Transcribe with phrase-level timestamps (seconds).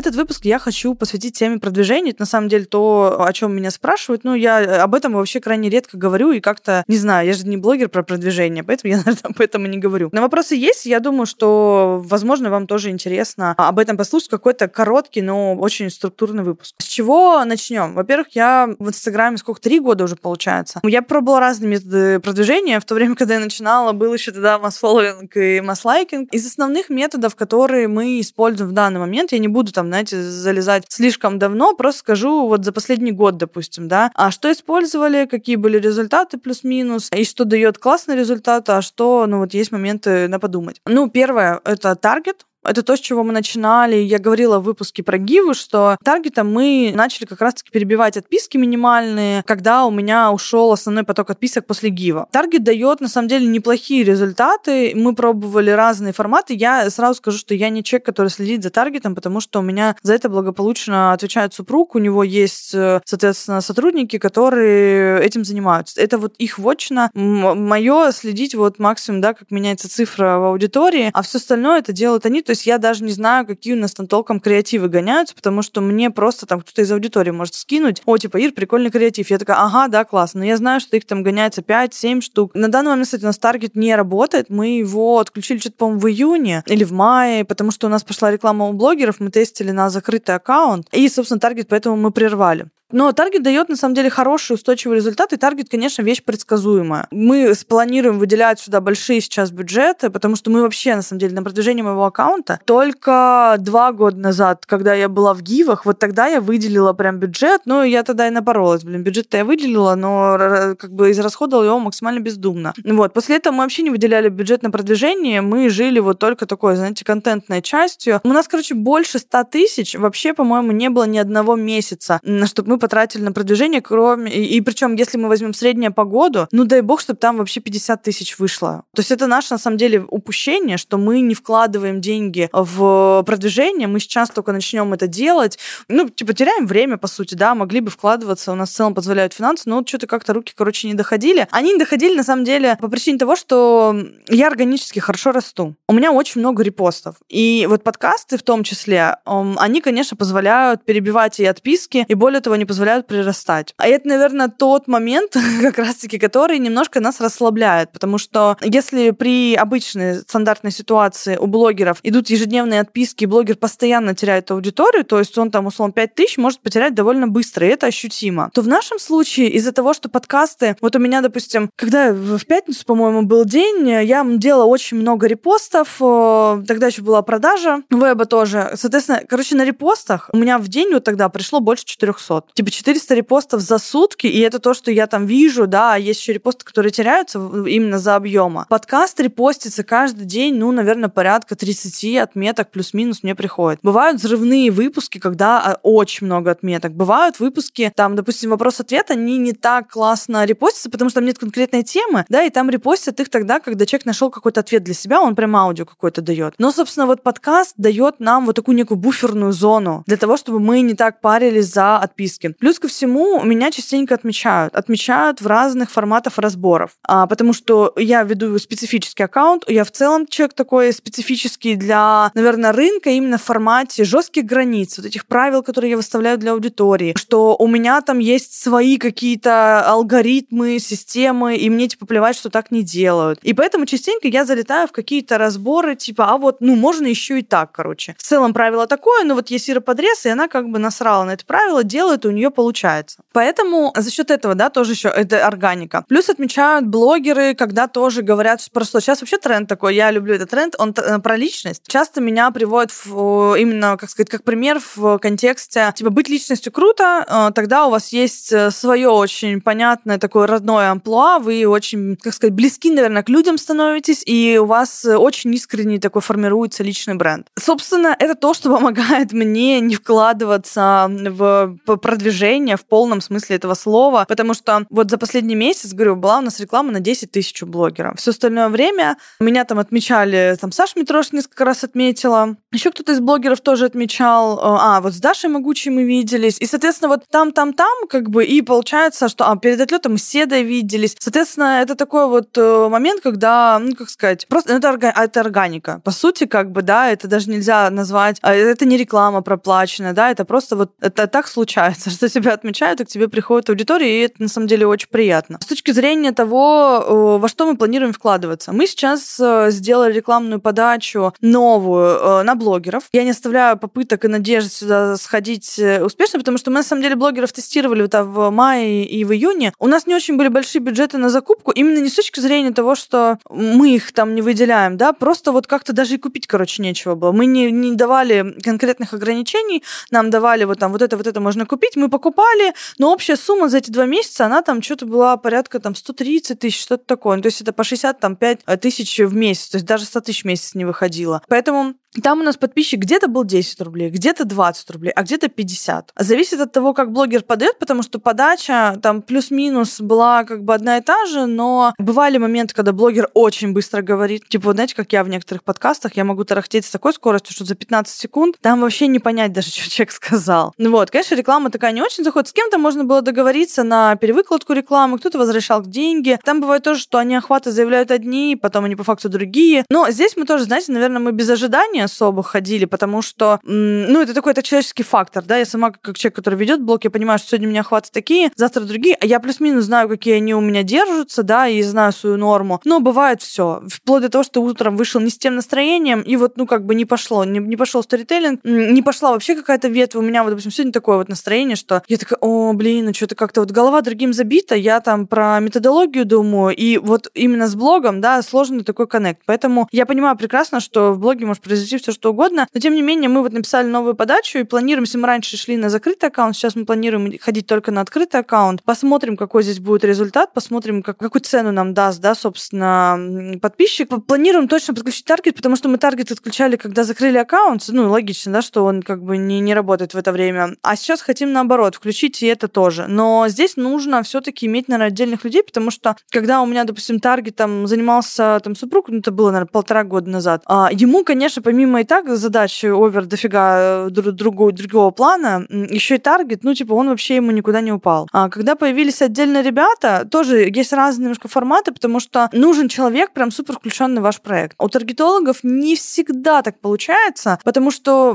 [0.00, 2.12] Этот выпуск я хочу посвятить теме продвижения.
[2.12, 4.24] Это на самом деле то, о чем меня спрашивают.
[4.24, 7.58] Ну, я об этом вообще крайне редко говорю и как-то, не знаю, я же не
[7.58, 10.08] блогер про продвижение, поэтому я, наверное, об этом и не говорю.
[10.12, 14.30] Но вопросы есть, я думаю, что, возможно, вам тоже интересно об этом послушать.
[14.30, 16.76] Какой-то короткий, но очень структурный выпуск.
[16.78, 17.92] С чего начнем?
[17.92, 20.80] Во-первых, я в Инстаграме сколько, три года уже получается.
[20.82, 22.80] Я пробовала разные методы продвижения.
[22.80, 26.32] В то время, когда я начинала, был еще тогда масс-фолловинг и масс-лайкинг.
[26.32, 30.84] Из основных методов, которые мы используем в данный момент, я не буду там, знаете, залезать
[30.88, 35.78] слишком давно, просто скажу вот за последний год, допустим, да, а что использовали, какие были
[35.78, 40.80] результаты плюс-минус, и что дает классный результат, а что, ну вот есть моменты на подумать.
[40.86, 43.96] Ну, первое, это таргет, это то, с чего мы начинали.
[43.96, 49.42] Я говорила в выпуске про гивы, что таргетом мы начали как раз-таки перебивать отписки минимальные,
[49.46, 52.28] когда у меня ушел основной поток отписок после гива.
[52.32, 54.92] Таргет дает, на самом деле, неплохие результаты.
[54.94, 56.54] Мы пробовали разные форматы.
[56.54, 59.96] Я сразу скажу, что я не человек, который следит за таргетом, потому что у меня
[60.02, 61.94] за это благополучно отвечает супруг.
[61.94, 66.00] У него есть, э, соответственно, сотрудники, которые этим занимаются.
[66.00, 67.10] Это вот их вотчина.
[67.14, 72.26] Мое следить вот максимум, да, как меняется цифра в аудитории, а все остальное это делают
[72.26, 72.42] они.
[72.50, 75.80] То есть я даже не знаю, какие у нас там толком креативы гоняются, потому что
[75.80, 79.30] мне просто там кто-то из аудитории может скинуть, о, типа, Ир, прикольный креатив.
[79.30, 80.40] Я такая, ага, да, классно.
[80.40, 82.52] Но я знаю, что их там гоняется 5-7 штук.
[82.56, 84.50] На данный момент, кстати, у нас таргет не работает.
[84.50, 88.32] Мы его отключили что-то, по-моему, в июне или в мае, потому что у нас пошла
[88.32, 92.66] реклама у блогеров, мы тестили на закрытый аккаунт, и, собственно, таргет поэтому мы прервали.
[92.92, 97.06] Но таргет дает, на самом деле, хороший устойчивый результат, и таргет, конечно, вещь предсказуемая.
[97.10, 101.42] Мы спланируем выделять сюда большие сейчас бюджеты, потому что мы вообще, на самом деле, на
[101.42, 106.40] продвижение моего аккаунта только два года назад, когда я была в гивах, вот тогда я
[106.40, 111.10] выделила прям бюджет, ну, я тогда и напоролась, блин, бюджет-то я выделила, но как бы
[111.10, 112.74] израсходовала его максимально бездумно.
[112.84, 116.76] Вот, после этого мы вообще не выделяли бюджет на продвижение, мы жили вот только такой,
[116.76, 118.20] знаете, контентной частью.
[118.24, 122.78] У нас, короче, больше 100 тысяч вообще, по-моему, не было ни одного месяца, чтобы мы
[122.80, 124.32] потратили на продвижение, кроме...
[124.32, 127.60] И, и причем, если мы возьмем среднюю по году, ну дай бог, чтобы там вообще
[127.60, 128.84] 50 тысяч вышло.
[128.94, 133.86] То есть это наше, на самом деле, упущение, что мы не вкладываем деньги в продвижение,
[133.86, 135.58] мы сейчас только начнем это делать.
[135.88, 139.32] Ну, типа, теряем время, по сути, да, могли бы вкладываться, у нас в целом позволяют
[139.32, 141.46] финансы, но вот что-то как-то руки, короче, не доходили.
[141.50, 143.94] Они не доходили, на самом деле, по причине того, что
[144.28, 145.76] я органически хорошо расту.
[145.88, 147.16] У меня очень много репостов.
[147.28, 152.54] И вот подкасты в том числе, они, конечно, позволяют перебивать и отписки, и более того,
[152.54, 153.74] они позволяют прирастать.
[153.78, 159.56] А это, наверное, тот момент, как раз-таки, который немножко нас расслабляет, потому что если при
[159.56, 165.36] обычной стандартной ситуации у блогеров идут ежедневные отписки, и блогер постоянно теряет аудиторию, то есть
[165.36, 169.00] он там, условно, 5 тысяч может потерять довольно быстро, и это ощутимо, то в нашем
[169.00, 173.88] случае из-за того, что подкасты, вот у меня, допустим, когда в пятницу, по-моему, был день,
[173.88, 178.70] я делала очень много репостов, э, тогда еще была продажа веба тоже.
[178.76, 183.14] Соответственно, короче, на репостах у меня в день вот тогда пришло больше 400 типа 400
[183.14, 186.64] репостов за сутки, и это то, что я там вижу, да, а есть еще репосты,
[186.64, 188.66] которые теряются именно за объема.
[188.68, 193.80] Подкаст репостится каждый день, ну, наверное, порядка 30 отметок плюс-минус мне приходит.
[193.82, 196.92] Бывают взрывные выпуски, когда а, очень много отметок.
[196.92, 201.82] Бывают выпуски, там, допустим, вопрос-ответ, они не так классно репостятся, потому что там нет конкретной
[201.82, 205.34] темы, да, и там репостят их тогда, когда человек нашел какой-то ответ для себя, он
[205.34, 206.54] прям аудио какой-то дает.
[206.58, 210.82] Но, собственно, вот подкаст дает нам вот такую некую буферную зону для того, чтобы мы
[210.82, 212.39] не так парились за отписки.
[212.48, 214.74] Плюс ко всему, меня частенько отмечают.
[214.74, 216.92] Отмечают в разных форматах разборов.
[217.02, 222.72] А, потому что я веду специфический аккаунт, я в целом человек такой специфический для, наверное,
[222.72, 227.56] рынка именно в формате жестких границ, вот этих правил, которые я выставляю для аудитории, что
[227.56, 232.82] у меня там есть свои какие-то алгоритмы, системы, и мне типа плевать, что так не
[232.82, 233.38] делают.
[233.42, 237.42] И поэтому частенько я залетаю в какие-то разборы, типа, а вот, ну, можно еще и
[237.42, 238.14] так, короче.
[238.18, 241.32] В целом правило такое, но вот есть Ира Подрез, и она как бы насрала на
[241.32, 243.18] это правило, делает, у нее получается.
[243.32, 246.04] Поэтому за счет этого, да, тоже еще это органика.
[246.08, 250.74] Плюс отмечают блогеры, когда тоже говорят просто сейчас вообще тренд такой, я люблю этот тренд,
[250.78, 251.82] он э, про личность.
[251.86, 257.24] Часто меня приводит в, именно, как сказать, как пример в контексте, типа, быть личностью круто,
[257.26, 262.34] э, тогда у вас есть э, свое очень понятное такое родное амплуа, вы очень, как
[262.34, 267.46] сказать, близки, наверное, к людям становитесь, и у вас очень искренний такой формируется личный бренд.
[267.58, 274.24] Собственно, это то, что помогает мне не вкладываться в продвижение в полном смысле этого слова,
[274.28, 278.18] потому что вот за последний месяц, говорю, была у нас реклама на 10 тысяч блогеров.
[278.18, 283.20] Все остальное время меня там отмечали, там Саша Митрош несколько раз отметила, еще кто-то из
[283.20, 288.08] блогеров тоже отмечал, э, а, вот с Дашей Могучей мы виделись, и, соответственно, вот там-там-там,
[288.08, 291.16] как бы, и получается, что, а, перед отлетом с Седой виделись.
[291.18, 295.40] Соответственно, это такой вот э, момент, когда, ну, как сказать, просто, ну, это, орга, это
[295.40, 296.00] органика.
[296.04, 300.30] По сути, как бы, да, это даже нельзя назвать, а, это не реклама проплаченная, да,
[300.30, 304.24] это просто вот, это так случается, что тебя отмечают, и к тебе приходит аудитория, и
[304.24, 305.58] это, на самом деле, очень приятно.
[305.60, 311.32] С точки зрения того, э, во что мы планируем вкладываться, мы сейчас сделали рекламную подачу
[311.40, 313.04] новую на блогеров.
[313.12, 317.02] Я не оставляю попыток и надежд сюда сходить э, успешно, потому что мы, на самом
[317.02, 319.72] деле, блогеров тестировали вот в мае и в июне.
[319.78, 322.94] У нас не очень были большие бюджеты на закупку, именно не с точки зрения того,
[322.94, 327.14] что мы их там не выделяем, да, просто вот как-то даже и купить, короче, нечего
[327.14, 327.32] было.
[327.32, 331.66] Мы не, не давали конкретных ограничений, нам давали вот там вот это, вот это можно
[331.66, 335.78] купить, мы покупали, но общая сумма за эти два месяца, она там что-то была порядка
[335.78, 337.36] там 130 тысяч, что-то такое.
[337.36, 340.46] Ну, то есть это по 65 тысяч в месяц, то есть даже 100 тысяч в
[340.46, 341.42] месяц не выходило.
[341.48, 346.12] Поэтому там у нас подписчик где-то был 10 рублей, где-то 20 рублей, а где-то 50.
[346.18, 350.98] Зависит от того, как блогер подает, потому что подача там плюс-минус была как бы одна
[350.98, 354.48] и та же, но бывали моменты, когда блогер очень быстро говорит.
[354.48, 357.76] Типа, знаете, как я в некоторых подкастах, я могу тарахтеть с такой скоростью, что за
[357.76, 360.74] 15 секунд там вообще не понять даже, что человек сказал.
[360.78, 362.48] Ну вот, конечно, реклама такая не очень заходит.
[362.48, 366.38] С кем-то можно было договориться на перевыкладку рекламы, кто-то возвращал деньги.
[366.44, 369.84] Там бывает тоже, что они охваты заявляют одни, потом они по факту другие.
[369.90, 374.22] Но здесь мы тоже, знаете, наверное, мы без ожидания не особо ходили, потому что, ну,
[374.22, 377.38] это такой это человеческий фактор, да, я сама как человек, который ведет блог, я понимаю,
[377.38, 380.60] что сегодня у меня охваты такие, завтра другие, а я плюс-минус знаю, какие они у
[380.60, 384.96] меня держатся, да, и знаю свою норму, но бывает все, вплоть до того, что утром
[384.96, 388.02] вышел не с тем настроением, и вот, ну, как бы не пошло, не, не пошел
[388.02, 392.02] сторителлинг, не пошла вообще какая-то ветвь, у меня вот, допустим, сегодня такое вот настроение, что
[392.06, 396.24] я такая, о, блин, ну, что-то как-то вот голова другим забита, я там про методологию
[396.24, 401.12] думаю, и вот именно с блогом, да, сложный такой коннект, поэтому я понимаю прекрасно, что
[401.12, 402.68] в блоге может произойти все, что угодно.
[402.72, 405.76] Но, тем не менее, мы вот написали новую подачу и планируем, если мы раньше шли
[405.76, 408.82] на закрытый аккаунт, сейчас мы планируем ходить только на открытый аккаунт.
[408.82, 414.08] Посмотрим, какой здесь будет результат, посмотрим, как, какую цену нам даст, да, собственно, подписчик.
[414.26, 417.84] Планируем точно подключить таргет, потому что мы таргет отключали, когда закрыли аккаунт.
[417.88, 420.76] Ну, логично, да, что он как бы не, не работает в это время.
[420.82, 423.06] А сейчас хотим наоборот, включить и это тоже.
[423.08, 427.56] Но здесь нужно все-таки иметь, наверное, отдельных людей, потому что когда у меня, допустим, таргет
[427.56, 432.00] там занимался там супруг, ну, это было, наверное, полтора года назад, а, ему, конечно, помимо
[432.00, 437.08] и так задач овер дофига э, другого, другого плана, еще и таргет, ну, типа, он
[437.08, 438.28] вообще ему никуда не упал.
[438.32, 443.50] А когда появились отдельно ребята, тоже есть разные немножко форматы, потому что нужен человек прям
[443.50, 444.76] супер включенный в ваш проект.
[444.78, 448.34] У таргетологов не всегда так получается, потому что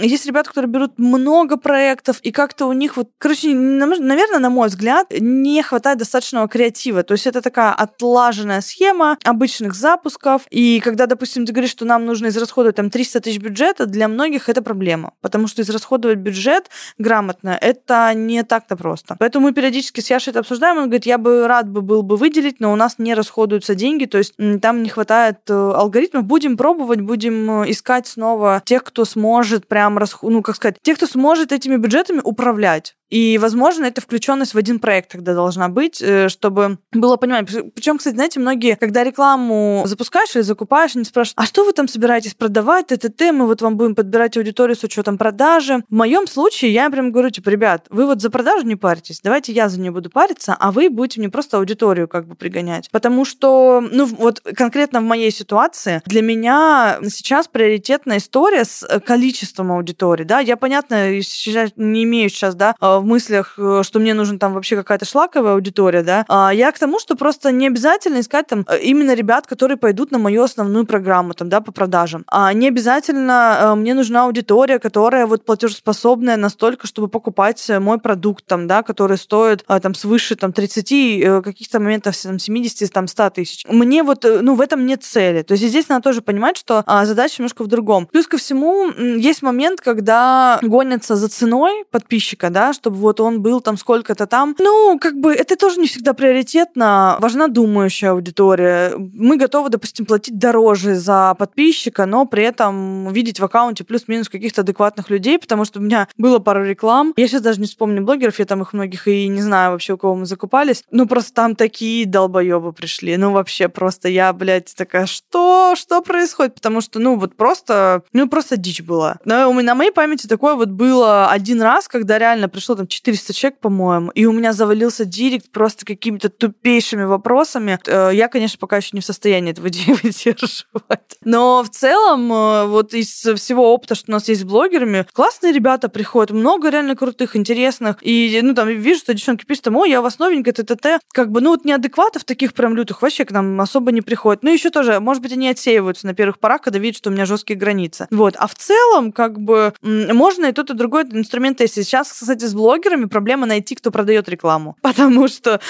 [0.00, 4.68] есть ребята, которые берут много проектов, и как-то у них вот, короче, наверное, на мой
[4.68, 7.02] взгляд, не хватает достаточного креатива.
[7.02, 12.04] То есть это такая отлаженная схема обычных запусков, и когда, допустим, ты говоришь, что нам
[12.04, 17.56] нужно израсходовать там 300 тысяч бюджета, для многих это проблема, потому что израсходовать бюджет грамотно,
[17.60, 19.16] это не так-то просто.
[19.18, 22.16] Поэтому мы периодически с Яшей это обсуждаем, он говорит, я бы рад бы был бы
[22.16, 26.24] выделить, но у нас не расходуются деньги, то есть там не хватает э, алгоритмов.
[26.24, 30.30] Будем пробовать, будем э, искать снова тех, кто сможет прям, расход...
[30.30, 32.96] ну, как сказать, тех, кто сможет этими бюджетами управлять управлять.
[33.10, 37.46] И, возможно, эта включенность в один проект тогда должна быть, э, чтобы было понимание.
[37.74, 41.88] Причем, кстати, знаете, многие, когда рекламу запускаешь или закупаешь, они спрашивают, а что вы там
[41.88, 45.84] собираетесь продавать, ТТТ, мы вот вам будем подбирать аудиторию с учетом продажи.
[45.88, 49.52] В моем случае я прям говорю, типа, ребят, вы вот за продажу не паритесь, давайте
[49.52, 52.90] я за нее буду париться, а вы будете мне просто аудиторию как бы пригонять.
[52.90, 59.00] Потому что, ну, вот конкретно в моей ситуации для меня сейчас приоритетная история с э,
[59.00, 64.14] количеством аудитории, да, я, понятно, сейчас не имею сейчас, да, в мыслях, э, что мне
[64.14, 68.20] нужен там вообще какая-то шлаковая аудитория, да, а я к тому, что просто не обязательно
[68.20, 72.24] искать там э, именно ребят, которые пойдут на мою основную программу там, да, по продажам.
[72.28, 78.44] А не обязательно э, мне нужна аудитория, которая вот платежеспособная настолько, чтобы покупать мой продукт
[78.46, 83.66] там, да, который стоит там свыше там 30 каких-то моментов там 70 там 100 тысяч.
[83.68, 85.42] Мне вот, ну, в этом нет цели.
[85.42, 88.06] То есть здесь надо тоже понимать, что а, задача немножко в другом.
[88.06, 93.42] Плюс ко всему есть момент, когда гонятся за ценой подписчика, да, что чтобы вот он
[93.42, 94.54] был там сколько-то там.
[94.60, 97.16] Ну, как бы это тоже не всегда приоритетно.
[97.18, 98.94] Важна думающая аудитория.
[98.96, 104.60] Мы готовы, допустим, платить дороже за подписчика, но при этом видеть в аккаунте плюс-минус каких-то
[104.60, 107.12] адекватных людей, потому что у меня было пару реклам.
[107.16, 109.98] Я сейчас даже не вспомню блогеров, я там их многих и не знаю вообще, у
[109.98, 110.84] кого мы закупались.
[110.92, 113.16] Ну, просто там такие долбоебы пришли.
[113.16, 115.74] Ну, вообще просто я, блядь, такая, что?
[115.76, 116.54] Что происходит?
[116.54, 119.16] Потому что, ну, вот просто, ну, просто дичь была.
[119.24, 123.60] Но на моей памяти такое вот было один раз, когда реально пришло там 400 человек,
[123.60, 127.78] по-моему, и у меня завалился директ просто какими-то тупейшими вопросами.
[127.86, 129.64] Э, я, конечно, пока еще не в состоянии этого
[130.02, 131.16] выдерживать.
[131.24, 135.52] Но в целом, э, вот из всего опыта, что у нас есть с блогерами, классные
[135.52, 137.98] ребята приходят, много реально крутых, интересных.
[138.02, 141.00] И, ну, там, вижу, что девчонки пишут, там, ой, я у вас новенькая, т-т-т.
[141.12, 144.42] Как бы, ну, вот неадекватов таких прям лютых вообще к нам особо не приходит.
[144.42, 147.26] Ну, еще тоже, может быть, они отсеиваются на первых порах, когда видят, что у меня
[147.26, 148.06] жесткие границы.
[148.10, 148.34] Вот.
[148.38, 151.74] А в целом, как бы, можно и тот, и другой инструмент есть.
[151.74, 152.65] Сейчас, кстати, с блогерами
[153.08, 154.76] проблема найти, кто продает рекламу.
[154.82, 155.60] Потому что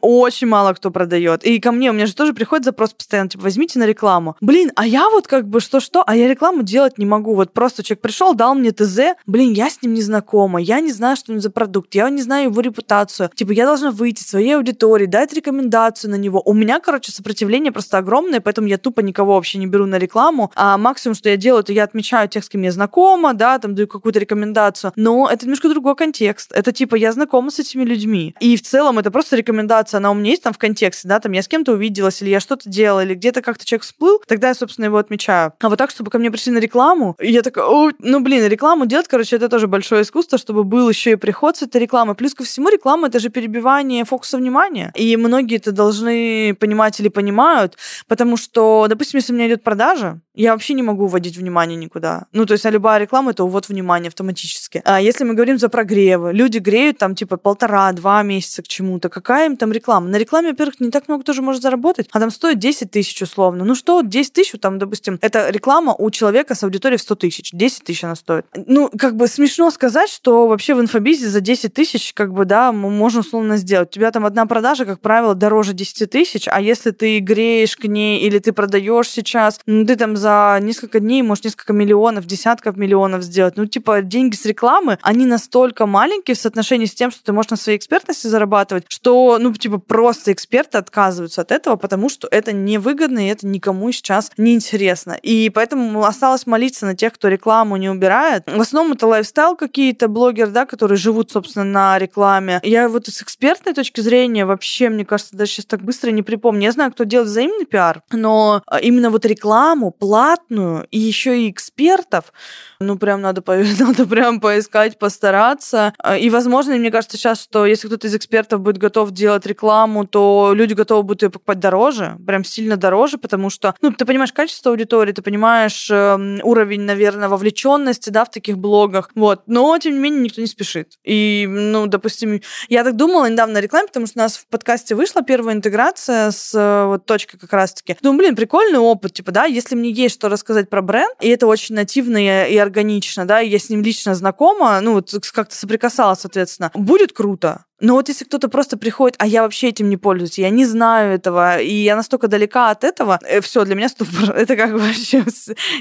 [0.00, 1.44] очень мало кто продает.
[1.44, 4.36] И ко мне, у меня же тоже приходит запрос постоянно, типа, возьмите на рекламу.
[4.40, 7.34] Блин, а я вот как бы что-что, а я рекламу делать не могу.
[7.34, 10.92] Вот просто человек пришел, дал мне ТЗ, блин, я с ним не знакома, я не
[10.92, 13.30] знаю, что он за продукт, я не знаю его репутацию.
[13.34, 16.42] Типа, я должна выйти своей аудитории, дать рекомендацию на него.
[16.44, 20.50] У меня, короче, сопротивление просто огромное, поэтому я тупо никого вообще не беру на рекламу.
[20.54, 23.74] А максимум, что я делаю, это я отмечаю тех, с кем я знакома, да, там
[23.74, 24.92] даю какую-то рекомендацию.
[24.96, 26.37] Но это немножко другой контекст.
[26.52, 28.34] Это типа я знакома с этими людьми.
[28.40, 31.32] И в целом это просто рекомендация, она у меня есть там в контексте, да, там
[31.32, 34.54] я с кем-то увиделась, или я что-то делала, или где-то как-то человек всплыл, тогда я,
[34.54, 35.52] собственно, его отмечаю.
[35.60, 37.64] А вот так, чтобы ко мне пришли на рекламу, и я такая,
[37.98, 41.62] ну, блин, рекламу делать, короче, это тоже большое искусство, чтобы был еще и приход с
[41.62, 42.14] этой рекламы.
[42.14, 44.92] Плюс ко всему, реклама— это же перебивание фокуса внимания.
[44.94, 47.76] И многие это должны понимать или понимают,
[48.06, 52.26] потому что, допустим, если у меня идет продажа, я вообще не могу вводить внимание никуда.
[52.32, 54.82] Ну, то есть, а любая реклама— это увод внимания автоматически.
[54.84, 59.08] А если мы говорим за прогревы, люди греют там, типа, полтора-два месяца к чему-то.
[59.08, 60.08] Какая им там реклама?
[60.08, 63.64] На рекламе, во-первых, не так много тоже может заработать, а там стоит 10 тысяч условно.
[63.64, 67.50] Ну что, 10 тысяч, там, допустим, это реклама у человека с аудиторией в 100 тысяч.
[67.52, 68.46] 10 тысяч она стоит.
[68.54, 72.70] Ну, как бы смешно сказать, что вообще в инфобизе за 10 тысяч, как бы, да,
[72.70, 73.88] можно условно сделать.
[73.88, 77.84] У тебя там одна продажа, как правило, дороже 10 тысяч, а если ты греешь к
[77.84, 80.27] ней или ты продаешь сейчас, ну, ты там за
[80.60, 83.56] несколько дней можешь несколько миллионов, десятков миллионов сделать.
[83.56, 87.50] Ну, типа, деньги с рекламы, они настолько маленькие в соотношении с тем, что ты можешь
[87.50, 92.52] на своей экспертности зарабатывать, что, ну, типа, просто эксперты отказываются от этого, потому что это
[92.52, 95.12] невыгодно, и это никому сейчас не интересно.
[95.22, 98.44] И поэтому осталось молиться на тех, кто рекламу не убирает.
[98.46, 102.60] В основном это лайфстайл какие-то блогеры, да, которые живут, собственно, на рекламе.
[102.62, 106.64] Я вот с экспертной точки зрения вообще, мне кажется, даже сейчас так быстро не припомню.
[106.64, 112.32] Я знаю, кто делает взаимный пиар, но именно вот рекламу платную и еще и экспертов,
[112.80, 113.40] ну, прям надо,
[113.78, 115.94] надо прям поискать, постараться.
[116.18, 120.50] И, возможно, мне кажется сейчас, что если кто-то из экспертов будет готов делать рекламу, то
[120.54, 124.72] люди готовы будут ее покупать дороже, прям сильно дороже, потому что, ну, ты понимаешь качество
[124.72, 129.42] аудитории, ты понимаешь э, уровень, наверное, вовлеченности, да, в таких блогах, вот.
[129.46, 130.98] Но, тем не менее, никто не спешит.
[131.04, 134.96] И, ну, допустим, я так думала недавно о рекламе, потому что у нас в подкасте
[134.96, 137.96] вышла первая интеграция с э, вот точкой как раз-таки.
[138.02, 141.46] Думаю, блин, прикольный опыт, типа, да, если мне есть что рассказать про бренд, и это
[141.46, 146.70] очень нативно и, органично, да, я с ним лично знакома, ну, вот как-то соприкасалась, соответственно,
[146.74, 147.64] будет круто.
[147.80, 151.14] Но вот если кто-то просто приходит, а я вообще этим не пользуюсь, я не знаю
[151.14, 154.30] этого, и я настолько далека от этого, э, все, для меня ступор.
[154.36, 155.24] Это как вообще...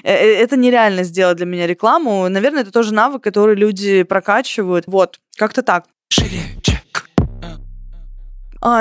[0.03, 2.29] Э, э, это нереально сделать для меня рекламу.
[2.29, 4.85] Наверное, это тоже навык, который люди прокачивают.
[4.87, 5.85] Вот, как-то так.
[6.09, 6.41] Шире,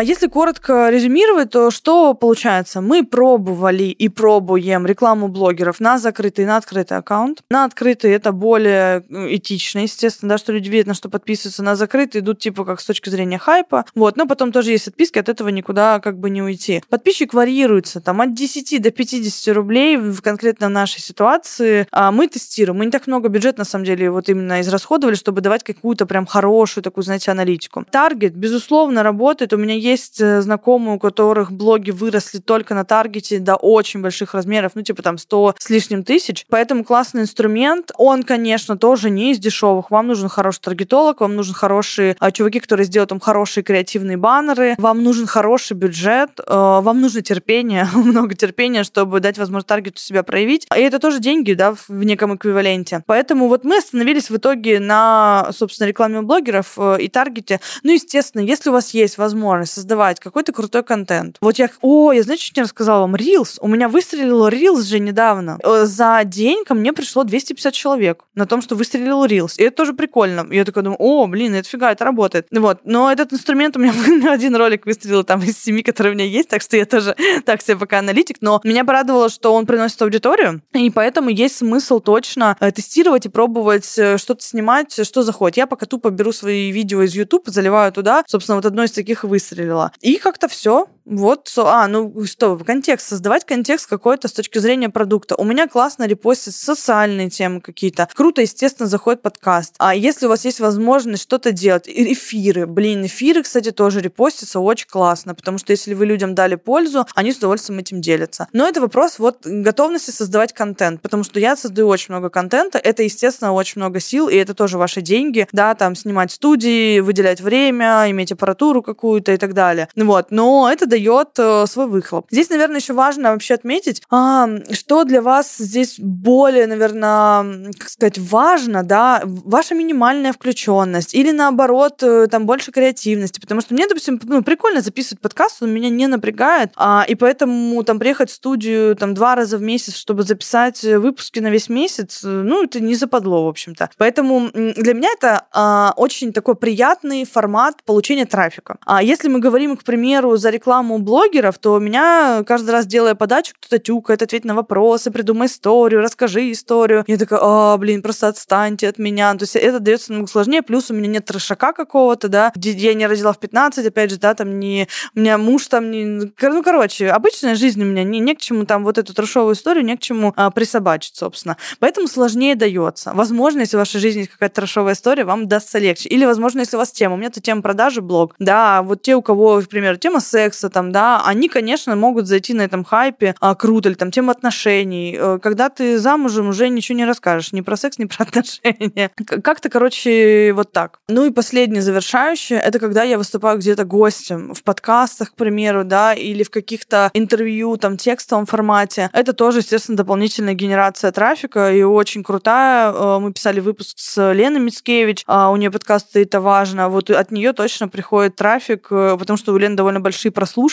[0.03, 2.81] если коротко резюмировать, то что получается?
[2.81, 7.43] Мы пробовали и пробуем рекламу блогеров на закрытый и на открытый аккаунт.
[7.51, 11.63] На открытый это более ну, этично, естественно, да, что люди видят, на что подписываются.
[11.63, 13.85] На закрытый идут типа как с точки зрения хайпа.
[13.95, 16.83] Вот, но потом тоже есть отписки, от этого никуда как бы не уйти.
[16.89, 21.87] Подписчик варьируется там от 10 до 50 рублей в конкретно нашей ситуации.
[21.93, 22.79] А мы тестируем.
[22.79, 26.27] Мы не так много бюджет, на самом деле, вот именно израсходовали, чтобы давать какую-то прям
[26.27, 27.85] хорошую такую, знаете, аналитику.
[27.91, 29.53] Таргет, безусловно, работает.
[29.53, 34.35] У меня есть э, знакомые, у которых блоги выросли только на таргете до очень больших
[34.35, 36.45] размеров, ну, типа там 100 с лишним тысяч.
[36.49, 37.91] Поэтому классный инструмент.
[37.97, 39.91] Он, конечно, тоже не из дешевых.
[39.91, 44.75] Вам нужен хороший таргетолог, вам нужен хорошие а, чуваки, которые сделают там хорошие креативные баннеры,
[44.79, 50.23] вам нужен хороший бюджет, э, вам нужно терпение, много терпения, чтобы дать возможность таргету себя
[50.23, 50.67] проявить.
[50.77, 53.03] И это тоже деньги, да, в неком эквиваленте.
[53.07, 57.61] Поэтому вот мы остановились в итоге на, собственно, рекламе блогеров э, и таргете.
[57.83, 61.37] Ну, естественно, если у вас есть возможность возможность создавать какой-то крутой контент.
[61.41, 63.17] Вот я, о, я знаете, что не рассказала вам?
[63.17, 63.59] Reels.
[63.61, 65.59] У меня выстрелил Reels же недавно.
[65.63, 69.55] Э, за день ко мне пришло 250 человек на том, что выстрелил Reels.
[69.59, 70.47] И это тоже прикольно.
[70.51, 72.47] Я такая думаю, о, блин, это фига, это работает.
[72.51, 72.81] Вот.
[72.85, 73.93] Но этот инструмент у меня
[74.33, 77.63] один ролик выстрелил там из семи, которые у меня есть, так что я тоже так
[77.63, 78.39] себе пока аналитик.
[78.41, 83.29] Но меня порадовало, что он приносит аудиторию, и поэтому есть смысл точно э, тестировать и
[83.29, 85.57] пробовать э, что-то снимать, что заходит.
[85.57, 88.25] Я пока тупо беру свои видео из YouTube, заливаю туда.
[88.27, 89.93] Собственно, вот одно из таких выстрелила.
[90.01, 90.89] И как-то все.
[91.07, 95.37] Вот, а, ну что, контекст, создавать контекст какой-то с точки зрения продукта.
[95.37, 98.09] У меня классно репостят социальные темы какие-то.
[98.13, 99.77] Круто, естественно, заходит подкаст.
[99.79, 104.89] А если у вас есть возможность что-то делать, эфиры, блин, эфиры, кстати, тоже репостятся очень
[104.89, 108.49] классно, потому что если вы людям дали пользу, они с удовольствием этим делятся.
[108.53, 113.05] Но это вопрос вот готовности создавать контент, потому что я создаю очень много контента, это,
[113.05, 118.11] естественно, очень много сил, и это тоже ваши деньги, да, там снимать студии, выделять время,
[118.11, 119.89] иметь аппаратуру какую-то и так далее.
[119.95, 122.27] Вот, но это дает э, свой выхлоп.
[122.31, 128.19] Здесь, наверное, еще важно вообще отметить, а, что для вас здесь более, наверное, как сказать,
[128.19, 134.19] важно, да, ваша минимальная включенность или наоборот, э, там больше креативности, потому что мне, допустим,
[134.25, 138.97] ну, прикольно записывать подкаст, он меня не напрягает, а, и поэтому там приехать в студию
[138.97, 142.95] там два раза в месяц, чтобы записать выпуски на весь месяц, э, ну, это не
[142.95, 143.91] западло, в общем-то.
[143.99, 148.79] Поэтому для меня это а, очень такой приятный формат получения трафика.
[148.87, 153.55] А если мы говорим, к примеру, за рекламу блогеров, то меня каждый раз, делая подачу,
[153.59, 157.05] кто-то тюкает, ответь на вопросы, придумай историю, расскажи историю.
[157.07, 159.33] Я такая, а, блин, просто отстаньте от меня.
[159.35, 163.07] То есть это дается намного сложнее, плюс у меня нет трешака какого-то, да, я не
[163.07, 164.89] родила в 15, опять же, да, там не...
[165.15, 166.05] У меня муж там не...
[166.05, 169.85] Ну, короче, обычная жизнь у меня, не, не к чему там вот эту трешовую историю,
[169.85, 171.57] не к чему а, присобачить, собственно.
[171.79, 173.13] Поэтому сложнее дается.
[173.15, 176.09] Возможно, если в вашей жизни есть какая-то трешовая история, вам дастся легче.
[176.09, 179.17] Или, возможно, если у вас тема, у меня это тема продажи блог, да, вот те,
[179.17, 183.35] у кого, к примеру, тема секса, там, да, они, конечно, могут зайти на этом хайпе,
[183.41, 185.17] а, круто, или там тема отношений.
[185.19, 189.11] Э, когда ты замужем, уже ничего не расскажешь, ни про секс, ни про отношения.
[189.15, 190.99] Как-то, короче, вот так.
[191.09, 196.13] Ну и последнее, завершающее, это когда я выступаю где-то гостем в подкастах, к примеру, да,
[196.13, 199.09] или в каких-то интервью, там, текстовом формате.
[199.15, 202.93] Это тоже, естественно, дополнительная генерация трафика и очень крутая.
[202.93, 206.91] Э, мы писали выпуск с Леной Мицкевич, а у нее подкаст «Это важно».
[206.91, 210.66] Вот от нее точно приходит трафик, э, потому что у Лены довольно большие прослушивания,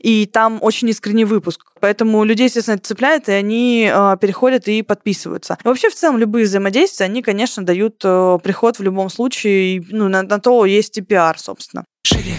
[0.00, 1.64] и там очень искренний выпуск.
[1.80, 5.58] Поэтому людей, естественно, это цепляет, и они э, переходят и подписываются.
[5.64, 10.22] И вообще, в целом, любые взаимодействия, они, конечно, дают приход в любом случае, ну, на,
[10.22, 11.84] на то есть и пиар, собственно.
[12.02, 12.34] Шире,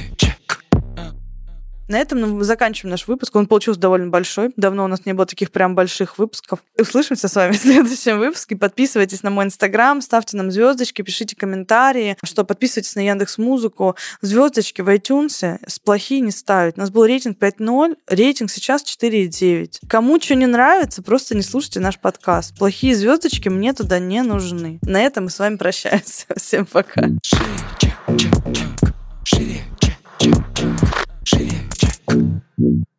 [1.87, 3.35] на этом мы заканчиваем наш выпуск.
[3.35, 4.51] Он получился довольно большой.
[4.55, 6.59] Давно у нас не было таких прям больших выпусков.
[6.79, 8.55] Услышимся с вами в следующем выпуске.
[8.55, 13.95] Подписывайтесь на мой инстаграм, ставьте нам звездочки, пишите комментарии, что подписывайтесь на Яндекс Музыку.
[14.21, 16.77] Звездочки в iTunes с плохие не ставить.
[16.77, 19.87] У нас был рейтинг 5.0, рейтинг сейчас 4.9.
[19.87, 22.57] Кому что не нравится, просто не слушайте наш подкаст.
[22.57, 24.79] Плохие звездочки мне туда не нужны.
[24.83, 26.25] На этом мы с вами прощаемся.
[26.35, 27.01] Всем пока.
[27.01, 27.41] Check,
[27.79, 27.95] check,
[29.25, 29.80] check.
[31.33, 32.90] Check.